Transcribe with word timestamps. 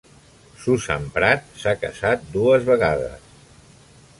Susan 0.61 1.03
Pratt 1.17 1.53
s'ha 1.65 1.75
casat 1.83 2.25
dues 2.39 2.67
vegades. 2.71 3.29